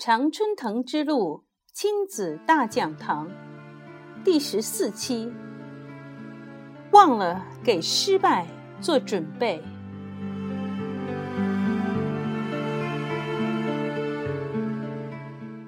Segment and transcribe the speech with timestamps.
[0.00, 1.42] 常春藤之路
[1.74, 3.28] 亲子大讲堂
[4.24, 5.32] 第十四期，
[6.92, 8.46] 忘了给失败
[8.80, 9.60] 做准备。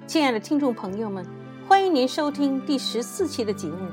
[0.07, 1.27] 亲爱的听众朋友们，
[1.67, 3.89] 欢迎您收听第十四期的节目。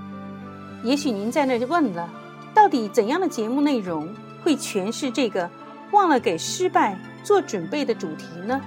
[0.83, 2.07] 也许您在那问了，
[2.53, 4.13] 到底怎样的节目内容
[4.43, 5.49] 会诠释这个
[5.91, 8.61] 忘了给失败做准备的主题呢？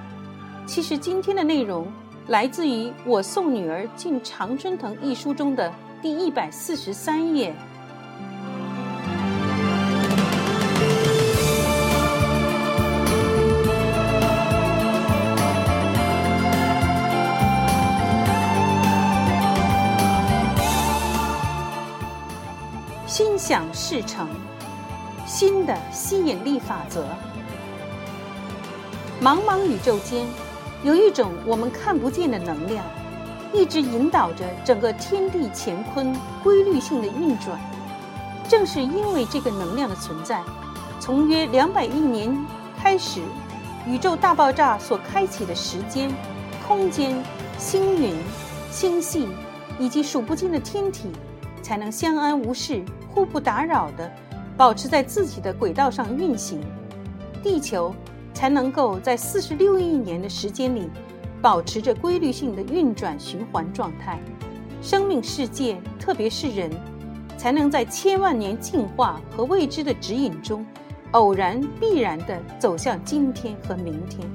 [0.67, 1.87] 其实今天的内容
[2.29, 7.55] 来自于《我送女儿进常春藤》一书中的第一百四十三页。
[23.07, 24.29] 心想事成，
[25.27, 27.05] 新的吸引力法则。
[29.21, 30.25] 茫茫宇宙间。
[30.83, 32.83] 有一种我们看不见的能量，
[33.53, 37.61] 一直引导着整个天地乾坤规律性的运转。
[38.49, 40.43] 正是因为这个能量的存在，
[40.99, 42.35] 从约两百亿年
[42.79, 43.21] 开始，
[43.87, 46.11] 宇宙大爆炸所开启的时间、
[46.67, 47.23] 空间、
[47.59, 48.15] 星云、
[48.71, 49.29] 星系
[49.79, 51.11] 以及数不尽的天体，
[51.63, 52.83] 才能相安无事、
[53.15, 54.11] 互不打扰的
[54.57, 56.61] 保持在自己的轨道上运行。
[57.43, 57.95] 地球。
[58.41, 60.89] 才能够在四十六亿年的时间里，
[61.43, 64.19] 保持着规律性的运转循环状态。
[64.81, 66.71] 生命世界，特别是人，
[67.37, 70.65] 才能在千万年进化和未知的指引中，
[71.11, 74.27] 偶然必然地走向今天和明天。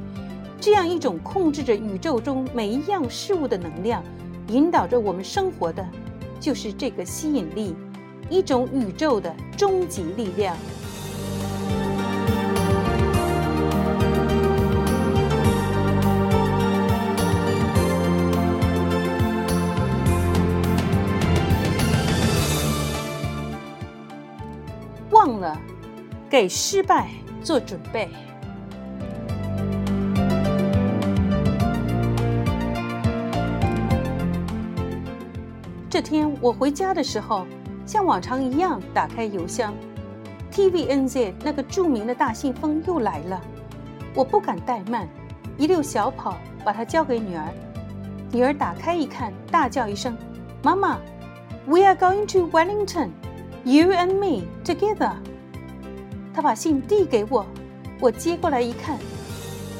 [0.61, 4.03] 这样一种控制着宇宙中每一样事物的能量，
[4.49, 5.83] 引导着我们生活的，
[6.39, 7.75] 就是这个吸引力，
[8.29, 10.55] 一种宇宙的终极力量。
[25.45, 25.61] 了
[26.27, 27.09] 给失败
[27.43, 28.09] 做准备。
[35.87, 37.45] 这天我回家的时候，
[37.85, 39.73] 像往常一样打开邮箱
[40.51, 43.39] ，TVNZ 那个著名的大信封又来了。
[44.13, 45.07] 我不敢怠慢，
[45.57, 47.45] 一溜小跑把它交给女儿。
[48.31, 50.17] 女儿打开一看，大叫一声
[50.61, 50.97] ：“妈妈
[51.65, 53.11] ，We are going to Wellington。”
[53.63, 55.13] You and me together。
[56.35, 57.45] 他把信递给我，
[58.01, 58.99] 我接过来一看，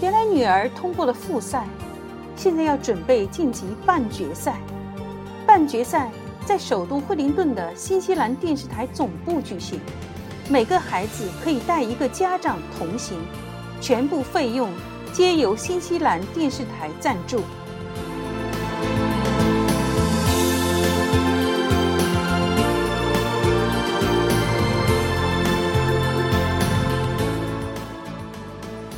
[0.01, 1.67] 原来女儿通过了复赛，
[2.38, 4.55] 现在要准备晋级半决赛。
[5.45, 6.09] 半决赛
[6.45, 9.81] 在首都惠灵顿的新西兰电视台总部举行，
[10.49, 13.19] 每个孩子可以带一个家长同行，
[13.81, 14.69] 全部费用
[15.11, 17.41] 皆由新西兰电视台赞助。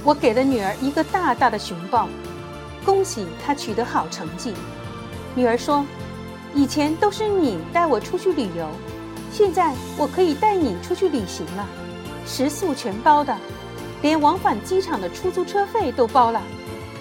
[0.07, 2.07] 我给了女儿一个大大的熊抱，
[2.85, 4.53] 恭喜她取得好成绩。
[5.35, 5.85] 女儿说
[6.55, 8.69] ：“以前都是你带我出去旅游，
[9.33, 11.67] 现在我可以带你出去旅行了，
[12.25, 13.35] 食宿全包的，
[14.01, 16.41] 连往返机场的出租车费都包了。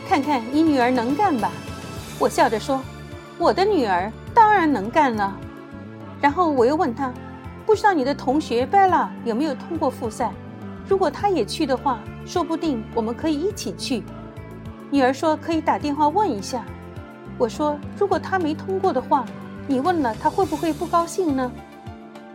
[0.08, 1.52] 看看你女儿能干吧？”
[2.18, 2.82] 我笑着说
[3.38, 5.32] ：“我的女儿当然能干了。”
[6.20, 7.12] 然后我又问她
[7.64, 10.32] ：“不知道你的同学贝拉有没有通过复赛？
[10.88, 14.02] 如果她也去的话。”说不定我们可以一起去。
[14.90, 16.64] 女儿说可以打电话问一下。
[17.38, 19.24] 我说如果他没通过的话，
[19.68, 21.52] 你问了他会不会不高兴呢？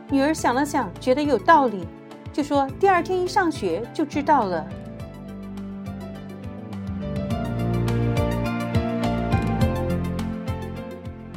[0.10, 1.86] 女儿想了想，觉得有道理，
[2.32, 4.66] 就说第二天一上学就知道了。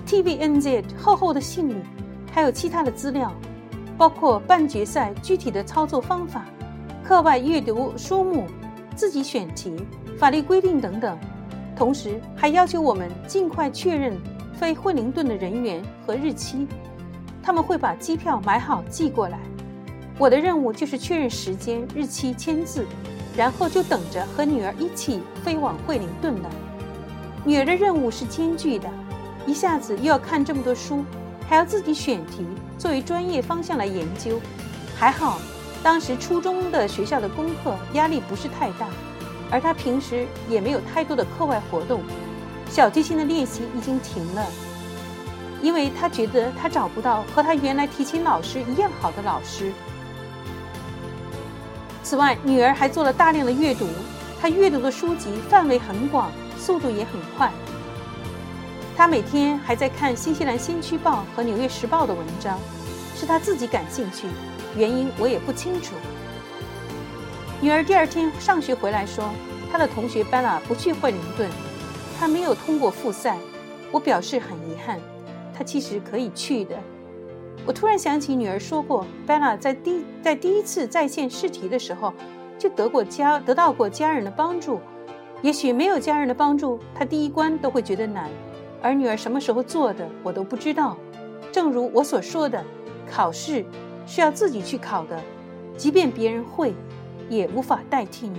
[0.07, 1.75] TVNZ 厚厚的信里
[2.31, 3.33] 还有其他的资料，
[3.99, 6.45] 包括半决赛具体的操作方法。
[7.07, 8.47] 课外阅读书目、
[8.97, 9.77] 自己选题、
[10.19, 11.19] 法律规定等等，
[11.77, 14.19] 同时还要求我们尽快确认
[14.59, 16.67] 飞惠灵顿的人员和日期。
[17.43, 19.39] 他们会把机票买好寄过来。
[20.19, 22.87] 我的任务就是确认时间、日期、签字，
[23.37, 26.51] 然后就等着和女儿一起飞往惠灵顿了。
[27.45, 28.89] 女儿的任务是艰巨的，
[29.47, 31.05] 一下子又要看这么多书，
[31.47, 32.47] 还要自己选题，
[32.79, 34.41] 作为专业方向来研究。
[34.97, 35.39] 还好。
[35.85, 38.89] 当时初中的学校的功课压力不是太大，
[39.51, 42.01] 而他平时也没有太多的课外活动，
[42.71, 44.47] 小提琴的练习已经停了，
[45.61, 49.71] 因为他觉得他找不到和他原来提琴老师一样好的老师。
[52.03, 53.87] 此外，女儿还做了大量的阅读，
[54.41, 57.53] 她阅读的书籍范围很广，速度也很快，
[58.97, 62.59] 他每天还在看新西兰先驱报和纽约时报的文章，
[63.15, 64.29] 是他自己感兴趣，
[64.77, 65.95] 原因我也不清楚。
[67.61, 69.25] 女儿第二天上学回来说，
[69.71, 71.49] 她的同学贝拉不去惠灵顿，
[72.19, 73.39] 她没有通过复赛。
[73.91, 74.99] 我表示很遗憾，
[75.57, 76.77] 她其实可以去的。
[77.65, 82.13] 我突然想起女儿说过，贝拉在第在第一次在线试题的时候
[82.59, 84.81] 就得过家得到过家人的帮助。
[85.41, 88.29] 也许没有家人的帮助，她第一关都会觉得难。
[88.83, 90.97] 而女儿什么时候做的，我都不知道。
[91.53, 92.63] 正如我所说的，
[93.11, 93.65] 考试
[94.07, 95.23] 是要自己去考的，
[95.77, 96.75] 即便别人会，
[97.29, 98.39] 也无法代替你。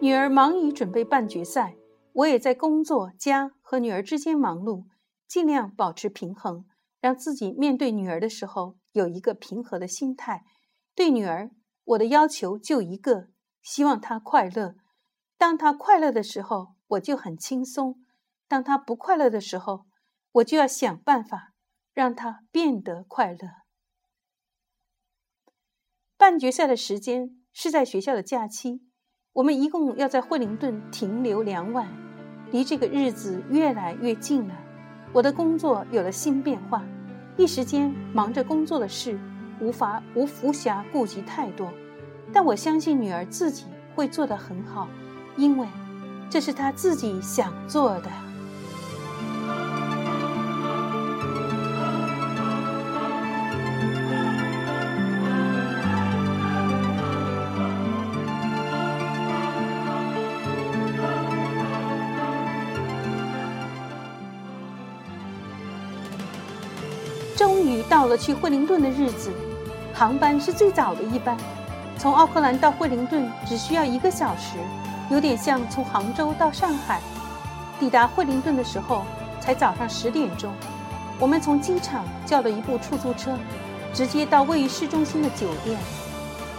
[0.00, 1.76] 女儿忙于准备半决赛，
[2.12, 4.84] 我也在工作、家和女儿之间忙碌，
[5.26, 6.66] 尽量保持平衡，
[7.00, 10.44] 让自己面对女儿的时候有一个平和的心态。
[10.94, 11.50] 对女儿，
[11.84, 13.28] 我的要求就一个，
[13.62, 14.74] 希望她快乐。
[15.44, 17.96] 当他快乐的时候，我就很轻松；
[18.48, 19.84] 当他不快乐的时候，
[20.32, 21.52] 我就要想办法
[21.92, 23.50] 让他变得快乐。
[26.16, 28.86] 半决赛的时间是在学校的假期，
[29.34, 31.94] 我们一共要在惠灵顿停留两晚，
[32.50, 34.54] 离这个日子越来越近了。
[35.12, 36.82] 我的工作有了新变化，
[37.36, 39.20] 一时间忙着工作的事。
[39.60, 41.70] 无法无无暇顾及太多，
[42.32, 44.88] 但我相信女儿自己会做得很好，
[45.36, 45.66] 因为
[46.30, 48.10] 这是他自己想做的。
[67.36, 69.32] 终于到了去惠灵顿的日子。
[69.92, 71.36] 航班是最早的一班，
[71.96, 74.56] 从奥克兰到惠灵顿只需要一个小时，
[75.10, 77.00] 有点像从杭州到上海。
[77.78, 79.04] 抵达惠灵顿的时候
[79.40, 80.52] 才早上十点钟，
[81.18, 83.36] 我们从机场叫了一部出租车，
[83.92, 85.78] 直接到位于市中心的酒店。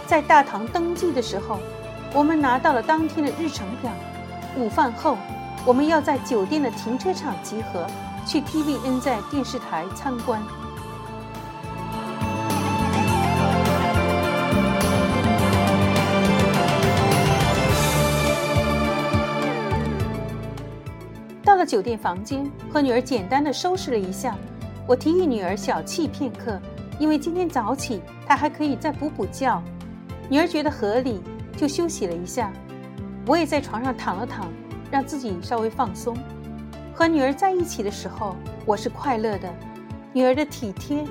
[0.06, 1.58] 在大堂登记的时候，
[2.12, 3.90] 我们拿到了当天的日程表。
[4.56, 5.16] 午饭后，
[5.64, 7.86] 我们要在酒店的停车场集合，
[8.26, 10.40] 去 TVN 在电视台参观。
[21.66, 24.38] 酒店房间，和女儿简单的收拾了一下。
[24.86, 26.60] 我提议女儿小憩片刻，
[26.98, 29.60] 因为今天早起，她还可以再补补觉。
[30.28, 31.20] 女儿觉得合理，
[31.56, 32.52] 就休息了一下。
[33.26, 34.48] 我也在床上躺了躺，
[34.90, 36.16] 让自己稍微放松。
[36.94, 39.52] 和女儿在一起的时候，我是快乐的。
[40.12, 41.04] 女儿的体贴，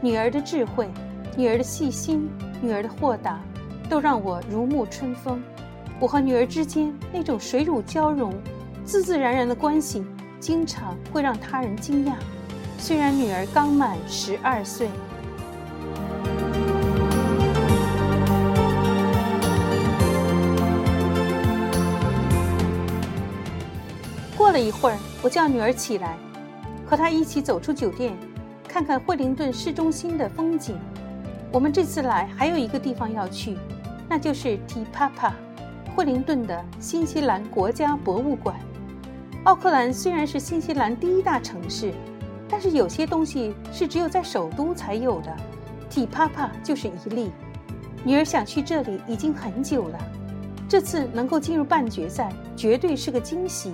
[0.00, 0.88] 女儿的智慧，
[1.36, 2.30] 女儿的细心，
[2.60, 3.40] 女儿的豁达，
[3.88, 5.42] 都让我如沐春风。
[5.98, 8.32] 我和女儿之间那种水乳交融。
[8.84, 10.04] 自自然然的关系，
[10.38, 12.12] 经常会让他人惊讶。
[12.78, 14.88] 虽然女儿刚满十二岁，
[24.36, 26.16] 过了一会儿，我叫女儿起来，
[26.84, 28.12] 和她一起走出酒店，
[28.68, 30.76] 看看惠灵顿市中心的风景。
[31.52, 33.56] 我们这次来还有一个地方要去，
[34.08, 35.32] 那就是 T Papa，
[35.94, 38.56] 惠灵顿的新西兰国家博物馆。
[39.44, 41.92] 奥克兰虽然是新西兰第一大城市，
[42.48, 45.36] 但是有些东西是只有在首都才有的。
[45.90, 47.32] 体帕帕就是一例。
[48.04, 49.98] 女儿想去这里已经很久了，
[50.68, 53.72] 这次能够进入半决赛绝对是个惊喜，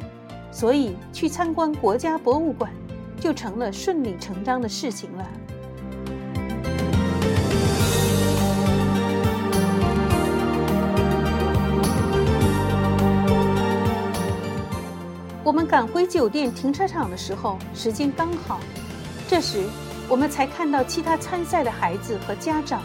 [0.50, 2.72] 所以去参观国家博物馆
[3.20, 5.30] 就成了顺理成章的事情了。
[15.48, 18.60] 我们赶回酒店停车场的时候，时间刚好。
[19.26, 19.64] 这时，
[20.06, 22.82] 我们才看到其他参赛的孩子和家长。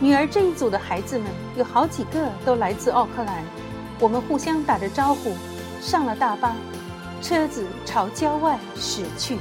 [0.00, 3.44] 女儿这一组的孩子们有好几个都来自奥克兰。
[4.00, 5.34] 我们互相打着招呼，
[5.82, 6.56] 上了大巴，
[7.20, 9.36] 车子朝郊外驶去。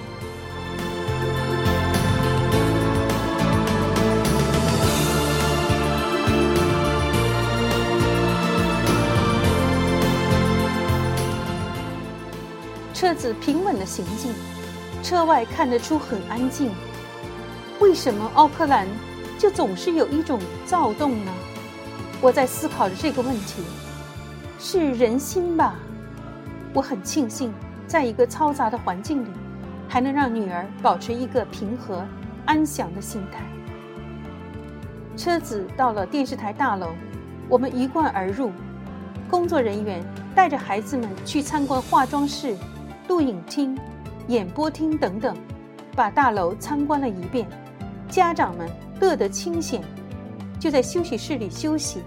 [13.21, 14.33] 子平稳的行进，
[15.03, 16.71] 车外看得出很安静。
[17.79, 18.87] 为什么奥克兰
[19.37, 21.31] 就总是有一种躁动呢？
[22.19, 23.61] 我在思考着这个问题。
[24.57, 25.75] 是人心吧？
[26.73, 27.53] 我很庆幸，
[27.85, 29.27] 在一个嘈杂的环境里，
[29.87, 32.03] 还能让女儿保持一个平和、
[32.45, 33.43] 安详的心态。
[35.15, 36.89] 车子到了电视台大楼，
[37.47, 38.51] 我们鱼贯而入。
[39.29, 42.57] 工作人员带着孩子们去参观化妆室、
[43.11, 43.77] 录影厅、
[44.29, 45.35] 演播厅等等，
[45.97, 47.45] 把大楼参观了一遍。
[48.09, 48.69] 家长们
[49.01, 49.83] 乐得清闲，
[50.57, 51.99] 就在休息室里休息。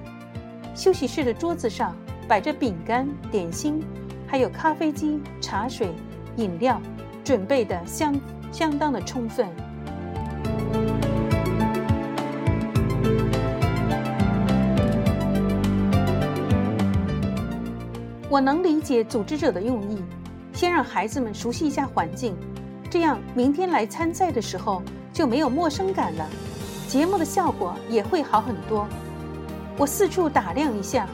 [0.74, 1.94] 休息室的桌子上
[2.26, 3.84] 摆着饼干、点心，
[4.26, 5.92] 还有咖啡机、茶水、
[6.36, 6.80] 饮料，
[7.22, 8.18] 准备的相
[8.50, 9.46] 相当的充分。
[18.30, 20.02] 我能理解组织者的用意，
[20.64, 22.34] 先让孩子们熟悉一下环境，
[22.88, 26.26] 这样明天来参赛的时候就没有陌生感了，
[26.88, 28.88] 节目的效果也会好很多。
[29.76, 31.06] 我四处打量一下，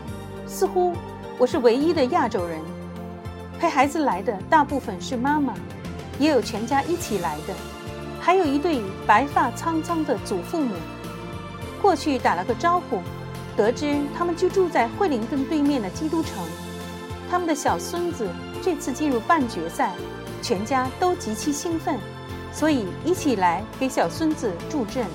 [0.47, 0.95] 似乎
[1.37, 2.61] 我是唯一的亚洲人。
[3.59, 5.53] 陪孩子来的大部分是妈妈，
[6.21, 7.55] 也有全家一起来的，
[8.21, 10.77] 还有一对白发苍苍的祖父母。
[11.83, 13.01] 过去打了个招呼，
[13.57, 16.35] 得知他们就住在惠灵顿对面的基督城。
[17.31, 18.29] 他们的小孙子
[18.61, 19.93] 这次进入半决赛，
[20.43, 21.97] 全家都极其兴奋，
[22.53, 25.07] 所以一起来给小孙子助阵。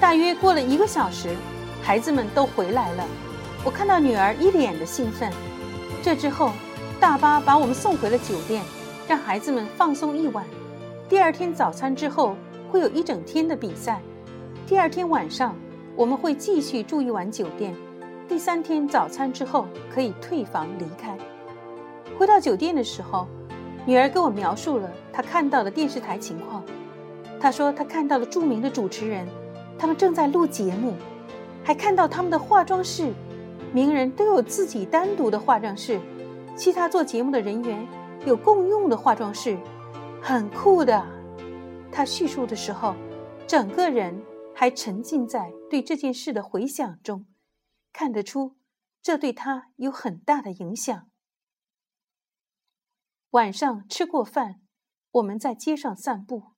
[0.00, 1.34] 大约过了一个小时，
[1.82, 3.04] 孩子们都回来了。
[3.64, 5.32] 我看到女儿一脸的兴奋。
[6.04, 6.52] 这之后，
[7.00, 8.62] 大巴把我们送回了酒店，
[9.08, 10.44] 让孩子们放松一晚。
[11.08, 12.36] 第二天早餐之后
[12.70, 14.02] 会有一整天的比赛，
[14.66, 15.56] 第二天晚上
[15.96, 17.74] 我们会继续住一晚酒店，
[18.28, 21.16] 第三天早餐之后可以退房离开。
[22.18, 23.26] 回到酒店的时候，
[23.86, 26.62] 女儿给我描述了她看到的电视台情况。
[27.40, 29.26] 她说她看到了著名的主持人，
[29.78, 30.92] 他们正在录节目，
[31.64, 33.14] 还看到他们的化妆室，
[33.72, 35.98] 名人都有自己单独的化妆室，
[36.54, 37.88] 其他做节目的人员
[38.26, 39.56] 有共用的化妆室。
[40.22, 41.06] 很酷的，
[41.90, 42.94] 他叙述的时候，
[43.46, 44.22] 整个人
[44.54, 47.26] 还沉浸在对这件事的回想中，
[47.92, 48.58] 看得出
[49.00, 51.10] 这对他有很大的影响。
[53.30, 54.60] 晚上吃过饭，
[55.12, 56.52] 我们在街上散步，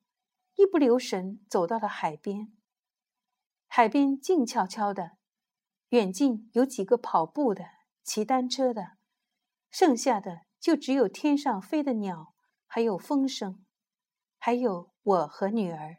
[0.55, 2.51] 一不留神走到了海边。
[3.67, 5.11] 海边静悄悄的，
[5.89, 7.65] 远近有几个跑步的、
[8.03, 8.97] 骑单车的，
[9.69, 12.30] 剩下的就只有天上飞的鸟。
[12.73, 13.65] 还有风声，
[14.37, 15.97] 还有我和女儿。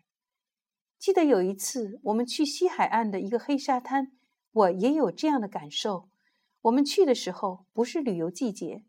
[0.99, 4.17] 记得有一次，我们去西海岸的一个黑沙滩，
[4.53, 6.09] 我也有这样的感受。
[6.63, 8.87] 我们去的时候不是旅游季节，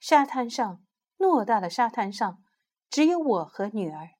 [0.00, 0.82] 沙滩上
[1.18, 2.42] 偌大的沙滩上，
[2.88, 4.12] 只有我和女儿。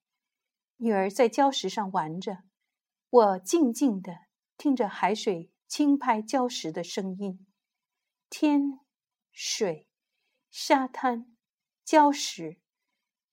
[0.76, 2.40] 女儿在礁石上玩着，
[3.08, 4.26] 我静静地
[4.58, 7.46] 听着海水轻拍礁石的声音。
[8.28, 8.78] 天、
[9.32, 9.88] 水、
[10.50, 11.34] 沙滩、
[11.82, 12.60] 礁石。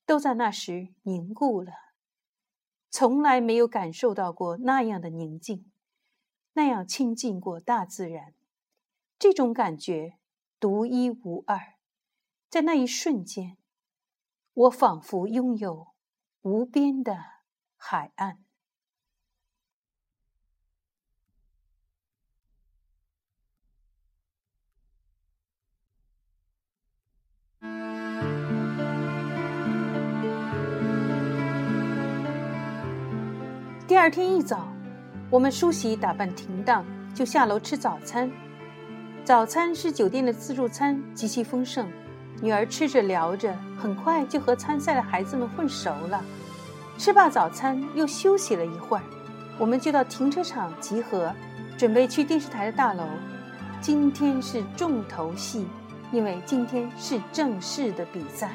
[0.06, 1.72] 都在那时凝固了，
[2.90, 5.70] 从来没有感受到过那样的宁静，
[6.52, 8.34] 那样亲近过大自然。
[9.18, 10.18] 这种感觉
[10.60, 11.76] 独一无二，
[12.50, 13.56] 在那一瞬间，
[14.52, 15.94] 我仿佛拥有
[16.42, 17.18] 无边的
[17.76, 18.44] 海岸。
[33.94, 34.66] 第二天一早，
[35.30, 36.84] 我们梳洗打扮停当，
[37.14, 38.28] 就下楼吃早餐。
[39.22, 41.88] 早餐是酒店的自助餐，极其丰盛。
[42.42, 46.20] 女儿吃着聊着，很快就和参赛的孩子们混熟了。
[46.98, 49.02] 吃罢早餐，又休息了一会儿，
[49.60, 51.32] 我们就到停车场集合，
[51.78, 53.04] 准备去电视台的大楼。
[53.80, 55.68] 今天是重头戏，
[56.10, 58.50] 因为今天是正式的比赛。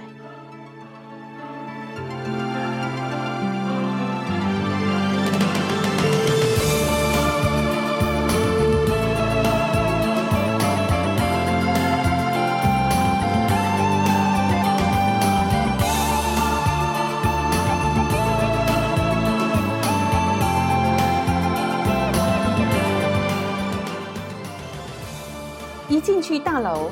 [26.59, 26.89] 楼，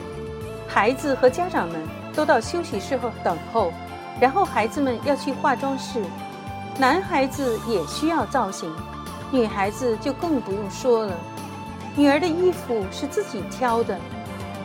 [0.67, 1.81] 孩子和家长们
[2.13, 3.71] 都到休息室后等候，
[4.19, 6.01] 然后孩子们要去化妆室。
[6.79, 8.71] 男孩子也需要造型，
[9.31, 11.13] 女孩子就更不用说了。
[11.95, 13.97] 女儿的衣服是自己挑的，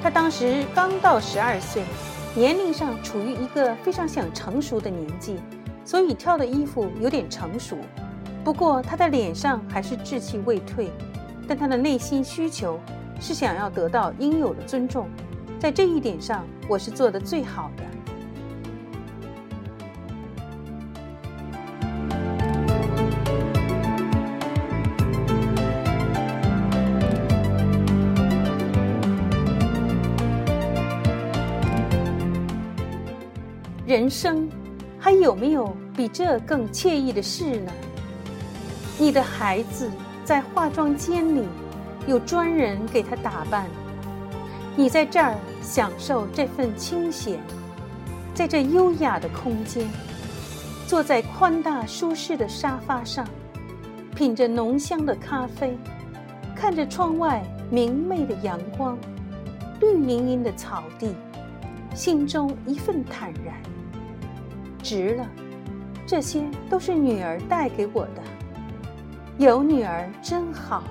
[0.02, 1.82] 她当时刚到十二岁，
[2.34, 5.36] 年龄上处于一个非常想成熟的年纪，
[5.84, 7.78] 所以挑的衣服有点成熟。
[8.44, 10.92] 不过她的脸上还是稚气未退，
[11.48, 12.78] 但她的内心需求。
[13.22, 15.08] 是想要得到应有的尊重，
[15.60, 17.84] 在这一点上，我是做的最好的。
[33.86, 34.48] 人生
[34.98, 37.72] 还有没有比这更惬意的事呢？
[38.98, 39.88] 你的孩子
[40.24, 41.46] 在化妆间里，
[42.06, 43.64] 有专人给他打扮；
[44.76, 47.38] 你在这儿享受这份清闲，
[48.34, 49.88] 在这优雅的空间，
[50.86, 53.26] 坐在宽大舒适的沙发上，
[54.14, 55.78] 品着浓香的咖啡，
[56.56, 58.98] 看着窗外明媚的阳光，
[59.80, 61.14] 绿茵茵的草地，
[61.94, 63.54] 心中一份坦然。
[64.82, 65.26] 值了，
[66.04, 68.22] 这些都是女儿带给我的。
[69.38, 70.82] 有女儿真好。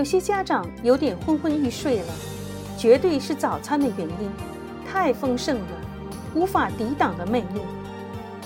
[0.00, 2.12] 有些家长有点昏昏欲睡了，
[2.78, 4.30] 绝对是早餐的原因，
[4.90, 5.66] 太丰盛了，
[6.34, 7.60] 无法抵挡的魅力。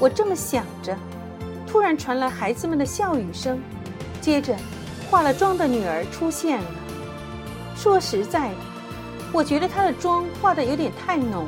[0.01, 0.99] 我这么想着，
[1.65, 3.63] 突然传来孩子们的笑语声，
[4.21, 4.57] 接着，
[5.09, 6.67] 化了妆的女儿出现了。
[7.77, 8.57] 说实在的，
[9.31, 11.47] 我觉得她的妆化的有点太浓，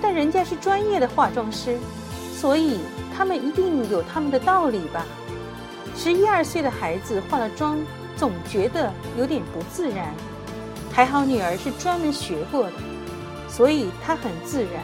[0.00, 1.76] 但人家是专业的化妆师，
[2.32, 2.78] 所以
[3.12, 5.04] 他们一定有他们的道理吧。
[5.96, 7.76] 十一二岁的孩子化了妆，
[8.16, 10.12] 总觉得有点不自然。
[10.92, 12.72] 还好女儿是专门学过的，
[13.48, 14.82] 所以她很自然。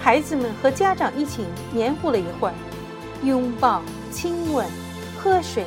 [0.00, 2.54] 孩子们和家长一起黏糊了一会儿，
[3.24, 3.82] 拥抱、
[4.12, 4.68] 亲吻、
[5.18, 5.64] 喝水、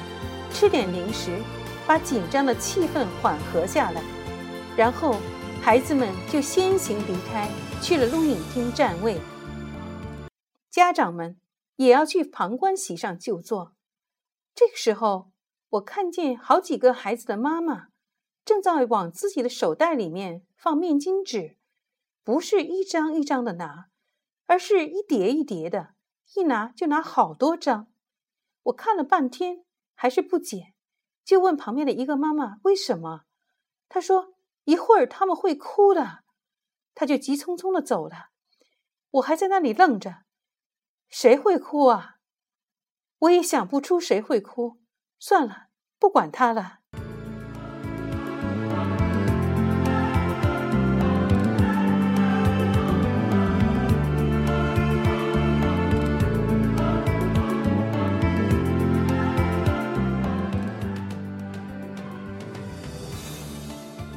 [0.53, 1.39] 吃点零食，
[1.87, 4.03] 把紧张的气氛缓和下来。
[4.75, 5.15] 然后，
[5.59, 7.49] 孩子们就先行离开，
[7.81, 9.19] 去了录影厅占位。
[10.69, 11.37] 家长们
[11.77, 13.73] 也要去旁观席上就坐。
[14.53, 15.31] 这个时候，
[15.69, 17.89] 我看见好几个孩子的妈妈
[18.45, 21.57] 正在往自己的手袋里面放面巾纸，
[22.23, 23.89] 不是一张一张的拿。
[24.49, 25.93] 而是一叠一叠的，
[26.35, 27.87] 一拿就拿好多张。
[28.63, 30.73] 我看了半天还是不解，
[31.25, 33.23] 就问旁边的一个妈妈为什么。
[33.89, 36.23] 她说一会儿他们会哭的，
[36.95, 38.29] 她就急匆匆的走了。
[39.11, 40.23] 我还在那里愣着，
[41.09, 42.15] 谁会哭啊？
[43.19, 44.79] 我也想不出谁会哭。
[45.19, 45.67] 算了，
[45.99, 46.79] 不管他了。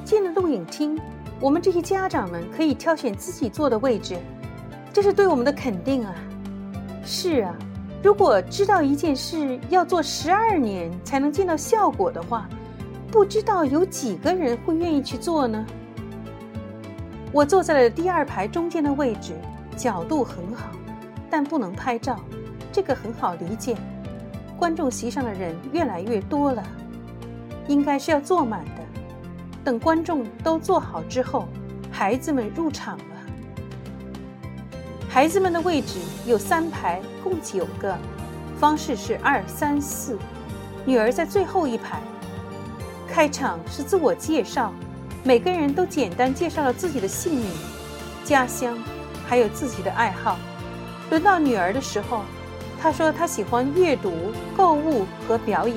[0.05, 1.01] 进了录影厅，
[1.41, 4.19] 我们这些家长们可以挑选自己坐的位置，
[4.93, 6.15] 这是对我们的肯定啊！
[7.05, 7.57] 是啊，
[8.03, 12.49] 如果知道一件事要做十二年才能见到效果的话，
[13.11, 15.67] 不知道有几个人会愿意去做呢？
[17.31, 19.35] 我坐在了第二排中间的位置，
[19.77, 20.71] 角度很好，
[21.29, 22.19] 但不能拍照，
[22.73, 23.77] 这个很好理解。
[24.57, 26.63] 观众席上的人越来越多了，
[27.69, 28.81] 应该是要坐满的。
[29.63, 31.47] 等观众都坐好之后，
[31.93, 33.05] 孩子们入场了。
[35.13, 37.99] 孩子们的位置有三排，共九个，
[38.61, 40.17] 方式是二三四。
[40.85, 42.01] 女儿在最后一排。
[43.09, 44.73] 开场是自我介绍，
[45.25, 47.51] 每个人都简单介绍了自己的姓名、
[48.25, 48.79] 家乡，
[49.27, 50.39] 还有自己的爱好。
[51.11, 52.23] 轮到女儿的时候，
[52.81, 54.13] 她说她喜欢阅读、
[54.57, 55.77] 购物和表演。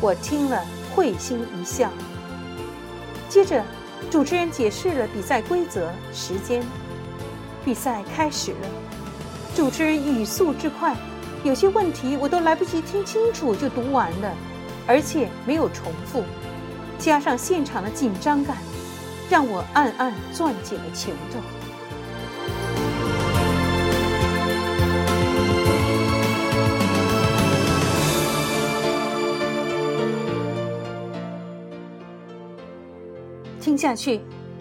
[0.00, 0.64] 我听了
[0.96, 1.90] 会心一笑。
[3.28, 3.62] 接着，
[4.10, 6.64] 主持人解释了比赛规则、时间。
[7.64, 8.68] 比赛开始了，
[9.54, 10.96] 主持人语速之快，
[11.44, 14.34] 有些问题我都来不及听清楚就读完了，
[14.86, 16.24] 而且没有重复，
[16.98, 18.56] 加上现场的紧张感，
[19.30, 21.38] 让我暗暗攥紧了拳头。
[33.60, 34.20] 听下去，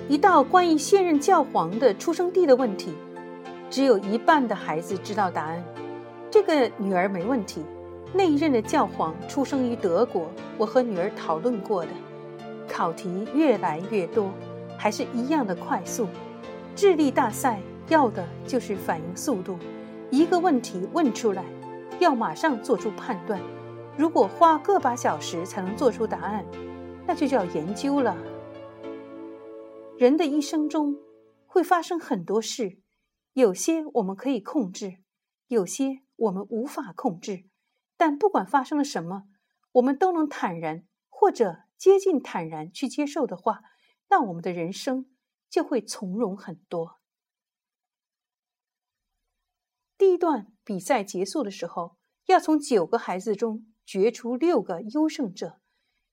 [0.10, 2.94] 一道关于现任教皇的出生地的问题，
[3.70, 5.64] 只有一半的孩子知道答案。
[6.30, 7.64] 这个女儿没问题，
[8.14, 11.90] 那一任的教皇出生于德国，我和女儿讨论过的。
[12.68, 14.32] 考题越来越多，
[14.78, 16.08] 还是一样的快速。
[16.76, 19.58] 智力大赛要的就是反应速度，
[20.10, 21.44] 一个问题问出来，
[22.00, 23.40] 要马上做出判断。
[23.98, 26.44] 如果花个把小时才能做出答案，
[27.06, 28.16] 那就叫研究了。
[30.02, 30.96] 人的一生中，
[31.46, 32.80] 会发生很多事，
[33.34, 34.98] 有些我们可以控制，
[35.46, 37.46] 有些我们无法控制。
[37.98, 39.26] 但不管发生了什么，
[39.74, 43.62] 我们都能坦然或者接近坦然去接受的话，
[44.10, 45.06] 那我们的人生
[45.48, 47.00] 就会从容很多。
[50.00, 55.62] 第一段比赛结束的时候，要从九个孩子中决出六个优胜者，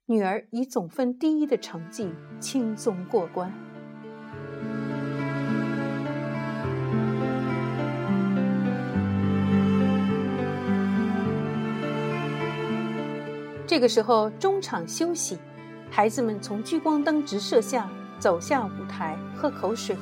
[0.05, 3.68] 女儿以总分第一的成绩轻松过关。
[13.69, 15.39] 这个时候中场休息，
[15.91, 17.87] 孩子们从聚光灯直射下
[18.19, 19.95] 走下舞台，喝口水。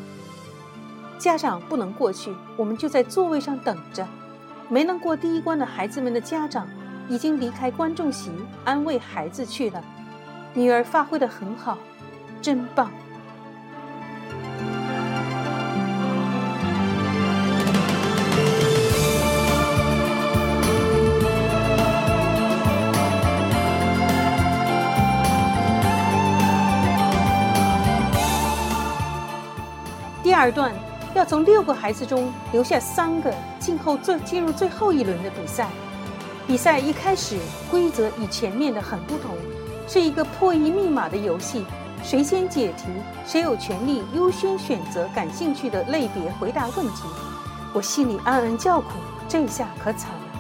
[1.19, 4.07] 家长不能过去，我们就在座位上等着。
[4.69, 6.69] 没能过第一关的孩子们的家长
[7.09, 8.31] 已经离开观众席
[8.65, 9.83] 安慰孩子去了。
[10.55, 11.77] 女儿发挥的很好，
[12.41, 12.89] 真棒。
[30.37, 30.71] 二段
[31.15, 35.67] 要从六个孩子中留下三个，今后最进入最后一轮的比赛。
[36.47, 37.39] 比赛一开始
[37.71, 39.35] 规则与前面的很不同，
[39.89, 41.65] 是一个破译密码的游戏，
[42.03, 42.85] 谁先解题，
[43.27, 47.05] 谁有权利优先选择感兴趣的类别回答问题。
[47.73, 48.91] 我心里暗暗叫苦，
[49.27, 50.39] 这下可惨了，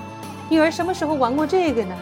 [0.50, 1.96] 女儿什么时候玩过这个呢？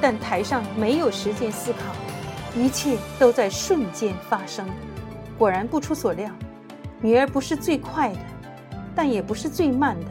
[0.00, 4.66] 但台上没有时间思考，一切都在瞬间发生。
[5.36, 6.30] 果然不出所料。
[7.02, 8.18] 女儿不是最快的，
[8.94, 10.06] 但也不是最慢的，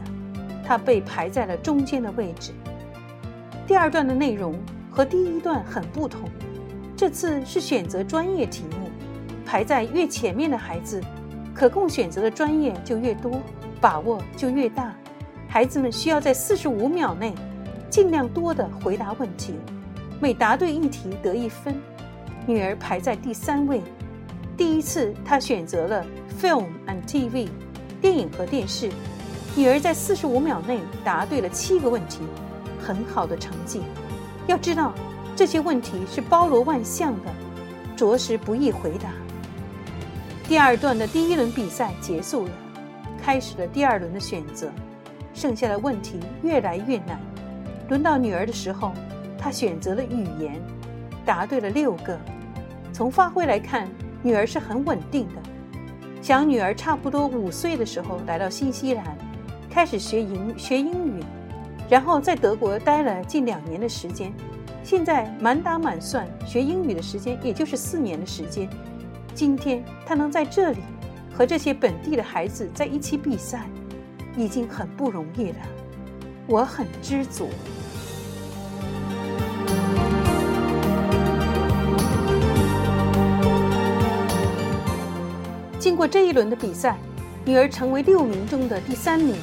[0.66, 2.52] 她被排在了中间的位置。
[3.66, 4.58] 第二段的内容
[4.90, 6.28] 和第一段很不同，
[6.96, 8.90] 这次是选择专业题目，
[9.46, 11.00] 排在越前面的孩子，
[11.54, 13.40] 可供选择的专业就越多，
[13.80, 14.92] 把握就越大。
[15.48, 17.32] 孩子们需要在四十五秒内，
[17.88, 19.54] 尽量多的回答问题，
[20.20, 21.74] 每答对一题得一分。
[22.46, 23.80] 女儿排在第三位，
[24.60, 26.04] 第一次他选择了。
[26.38, 27.48] Film and TV，
[27.98, 28.90] 电影和电视。
[29.56, 32.20] 女儿在四十五秒内答对了七个问题，
[32.78, 33.80] 很好的成绩。
[34.46, 34.92] 要知道，
[35.34, 37.32] 这些问题是包罗万象的，
[37.96, 39.08] 着实不易回答。
[40.46, 42.50] 第二段的第一轮比赛结束了，
[43.22, 44.70] 开始了第二轮的选择。
[45.32, 47.18] 剩下的问题越来越难。
[47.88, 48.92] 轮到女儿的时候，
[49.38, 50.60] 她选择了语言，
[51.24, 52.18] 答对了六个。
[52.92, 53.88] 从发挥来看，
[54.22, 55.42] 女儿是很稳定的。
[56.22, 59.16] 小女儿差不多五岁的时候来到新西兰，
[59.70, 61.22] 开始学英学英语，
[61.88, 64.32] 然后在德国待了近两年的时间，
[64.84, 68.68] 现在满打满算学英语的时间也就是四年的时间。
[69.34, 70.80] 今天她能在这里
[71.32, 73.66] 和这些本地的孩子在一起比赛，
[74.36, 75.58] 已经很不容易了，
[76.46, 77.48] 我很知足。
[85.80, 86.98] 经过这一轮的比赛，
[87.42, 89.34] 女儿成为六名中的第三名，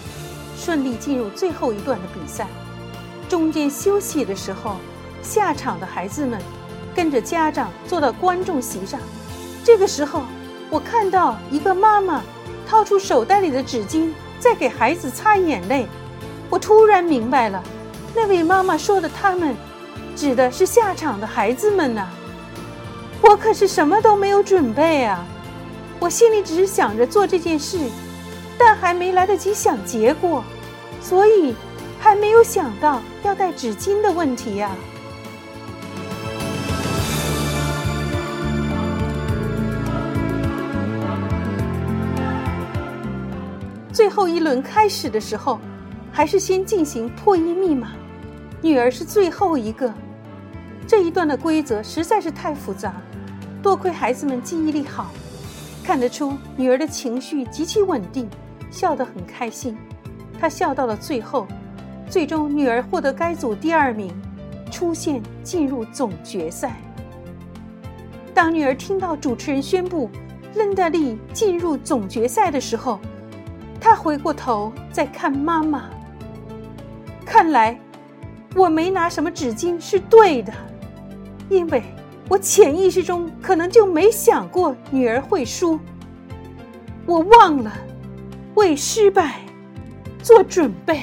[0.56, 2.45] 顺利进入最后一段的比赛。
[3.28, 4.76] 中间休息的时候，
[5.23, 6.39] 下场的孩子们
[6.95, 9.00] 跟着家长坐到观众席上。
[9.63, 10.21] 这个时候，
[10.69, 12.21] 我看到一个妈妈
[12.67, 15.88] 掏出手袋里的纸巾，在给孩子擦眼泪。
[16.52, 17.63] 我突然明白了，
[18.13, 19.56] 那位妈妈说的“他们”，
[20.15, 22.08] 指的是下场的孩子们呢。
[23.23, 25.26] 我可是什么都没有准备啊！
[25.99, 27.79] 我心里只是想着做这件事，
[28.57, 30.43] 但还没来得及想结果，
[31.01, 31.55] 所以
[31.99, 34.69] 还没有想到要带纸巾的问题呀。
[43.91, 45.60] 最后一轮开始的时候，
[46.12, 47.89] 还是先进行破译密码，
[48.62, 49.91] 女儿是最后一个。
[50.86, 52.93] 这一段的规则实在是太复杂，
[53.63, 55.12] 多亏孩子们记忆力好。
[55.88, 58.30] 看得出女儿的情绪极其稳定，
[58.69, 59.78] 笑得很开心。
[60.38, 61.47] 她笑到了最后，
[62.10, 64.13] 最终女儿获得该组第二名，
[64.69, 66.76] 出现进入总决赛。
[68.34, 70.10] 当女儿听到主持人宣布
[70.56, 73.00] 伦德利进入总决赛的时候，
[73.80, 75.86] 她回过头再看妈妈。
[77.26, 77.80] 看来
[78.58, 80.52] 我没拿什么纸巾是对的，
[81.50, 81.82] 因为。
[82.29, 85.79] 我潜意识中可能就没想过女儿会输，
[87.05, 87.71] 我忘了
[88.55, 89.39] 为失败
[90.21, 90.99] 做准备。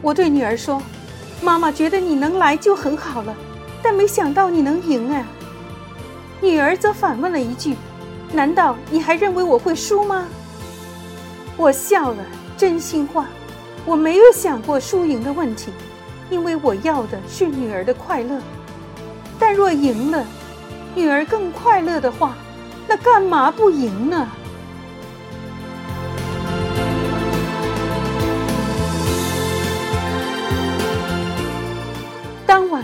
[0.00, 0.80] 我对女儿说
[1.42, 3.34] ：“妈妈觉得你能来就很好了，
[3.82, 5.26] 但没想到你能赢啊。”
[6.40, 7.74] 女儿则反问了一句
[8.34, 10.26] ：“难道你还认为我会输吗？”
[11.56, 12.24] 我笑了，
[12.56, 13.26] 真心话，
[13.86, 15.70] 我没有想过输赢的问题，
[16.30, 18.40] 因为我要的是女儿的快乐。
[19.38, 20.26] 但若赢了，
[20.96, 22.34] 女儿更快乐的话，
[22.88, 24.28] 那干嘛不赢呢？
[32.44, 32.82] 当晚，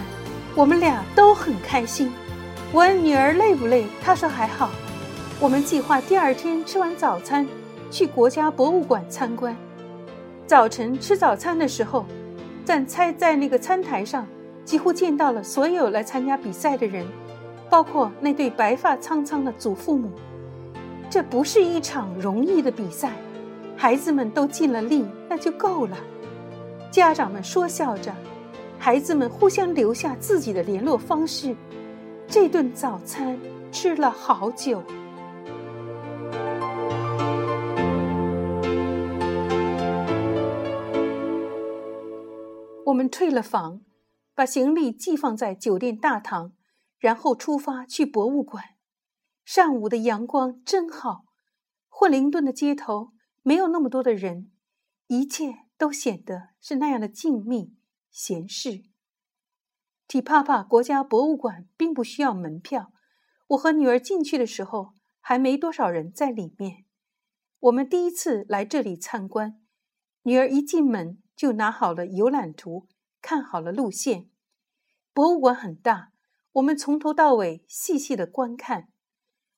[0.55, 2.13] 我们俩都很开心。
[2.73, 4.71] 我问女儿累不累，她说还好。
[5.41, 7.47] 我们计划第二天吃完早餐。
[7.91, 9.57] 去国家博物馆参观。
[10.47, 12.05] 早晨吃早餐的时候，
[12.65, 14.25] 站猜在那个餐台上，
[14.65, 17.05] 几乎见到了所有来参加比赛的人，
[17.69, 20.11] 包括那对白发苍苍的祖父母。
[21.11, 23.11] 这不是一场容易的比赛，
[23.77, 25.97] 孩子们都尽了力，那就够了。
[26.93, 28.15] 家长们说笑着，
[28.79, 31.57] 孩子们互相留下自己的联络方式。
[32.29, 33.37] 这顿早餐
[33.73, 34.81] 吃了好久。
[42.91, 43.83] 我们退了房，
[44.35, 46.55] 把行李寄放在酒店大堂，
[46.99, 48.65] 然后出发去博物馆。
[49.45, 51.25] 上午的阳光真好，
[51.89, 54.51] 霍灵顿的街头没有那么多的人，
[55.07, 57.75] 一切都显得是那样的静谧
[58.11, 58.83] 闲适。
[60.09, 62.93] 提帕帕国家博物馆并不需要门票，
[63.49, 66.85] 我和女儿进去的时候还没多少人在里面。
[67.61, 69.61] 我们第一次来这里参观，
[70.23, 71.23] 女儿一进门。
[71.41, 72.87] 就拿好了游览图，
[73.23, 74.29] 看好了路线。
[75.15, 76.13] 博物馆很大，
[76.53, 78.91] 我们从头到尾细细的观看。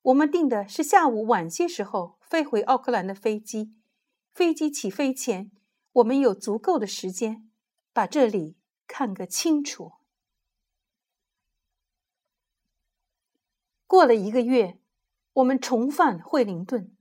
[0.03, 3.75] 我们订的是下午晚些时候飞回奥克兰的飞机。
[4.33, 5.51] 飞机起飞前，
[5.95, 7.51] 我们有足够的时间
[7.92, 9.95] 把这里看个清楚。
[13.88, 14.79] 过了一个月，
[15.33, 16.97] 我们重返惠灵顿，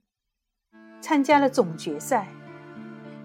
[1.00, 2.34] 参加了总决赛。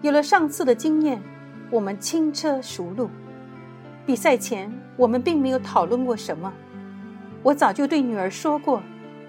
[0.02, 1.36] 有了上次的经验。
[1.70, 3.10] 我们轻车熟路。
[4.06, 6.52] 比赛前，我们并没有讨论过什么。
[7.42, 8.82] 我早就对女儿说过：“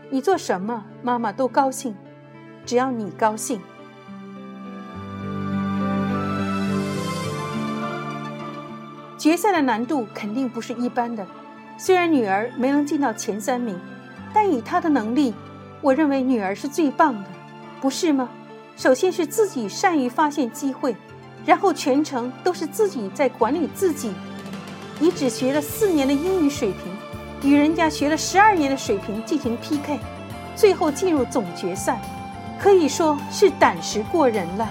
[0.09, 1.93] 你做什么，妈妈都高兴，
[2.65, 3.59] 只要你高兴。”
[9.17, 11.27] 决赛的难度肯定不是一般的。
[11.77, 13.77] 虽然女儿没能进到前三名，
[14.33, 15.33] 但以她的能力，
[15.81, 17.25] 我认为女儿是最棒的，
[17.81, 18.29] 不是吗？
[18.77, 20.95] 首先是自己善于发现机会。
[21.45, 24.11] 然后全程都是自己在管理自己。
[24.99, 29.99] 你只学了四年的英语水平，与人家学了十二年的水平进行 PK，
[30.55, 32.01] 最后进入总决赛，
[32.59, 34.69] 可以说是胆识过人了。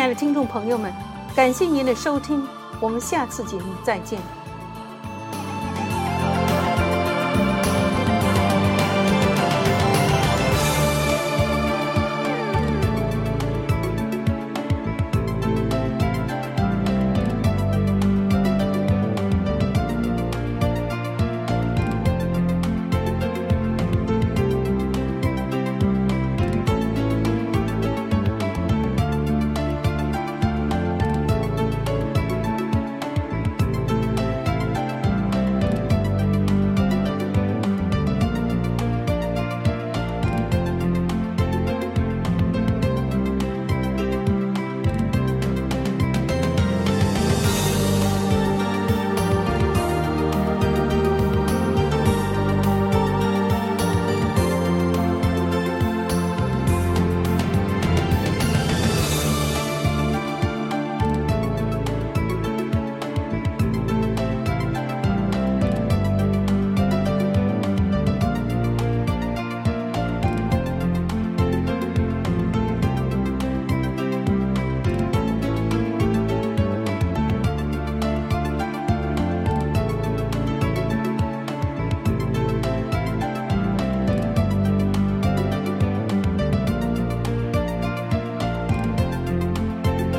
[0.00, 0.90] 亲爱的听众朋友们，
[1.36, 2.42] 感谢您的收听，
[2.80, 4.18] 我们下次节目再见。